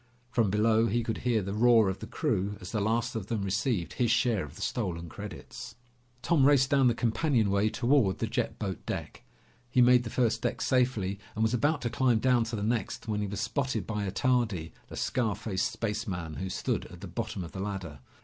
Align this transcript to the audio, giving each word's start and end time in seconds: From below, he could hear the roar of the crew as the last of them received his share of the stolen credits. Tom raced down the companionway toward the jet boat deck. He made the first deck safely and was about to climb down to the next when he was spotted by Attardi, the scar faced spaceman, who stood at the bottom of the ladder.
From 0.31 0.49
below, 0.49 0.87
he 0.87 1.03
could 1.03 1.19
hear 1.19 1.43
the 1.43 1.53
roar 1.53 1.87
of 1.87 1.99
the 1.99 2.07
crew 2.07 2.57
as 2.59 2.71
the 2.71 2.81
last 2.81 3.15
of 3.15 3.27
them 3.27 3.43
received 3.43 3.93
his 3.93 4.09
share 4.09 4.43
of 4.43 4.55
the 4.55 4.61
stolen 4.63 5.07
credits. 5.09 5.75
Tom 6.23 6.43
raced 6.47 6.71
down 6.71 6.87
the 6.87 6.95
companionway 6.95 7.69
toward 7.69 8.17
the 8.17 8.25
jet 8.25 8.57
boat 8.57 8.83
deck. 8.87 9.21
He 9.69 9.79
made 9.79 10.03
the 10.03 10.09
first 10.09 10.41
deck 10.41 10.59
safely 10.59 11.19
and 11.35 11.43
was 11.43 11.53
about 11.53 11.81
to 11.83 11.91
climb 11.91 12.17
down 12.17 12.45
to 12.45 12.55
the 12.55 12.63
next 12.63 13.07
when 13.07 13.21
he 13.21 13.27
was 13.27 13.41
spotted 13.41 13.85
by 13.85 14.05
Attardi, 14.09 14.71
the 14.87 14.97
scar 14.97 15.35
faced 15.35 15.71
spaceman, 15.71 16.37
who 16.37 16.49
stood 16.49 16.85
at 16.87 17.01
the 17.01 17.07
bottom 17.07 17.43
of 17.43 17.51
the 17.51 17.59
ladder. 17.59 17.99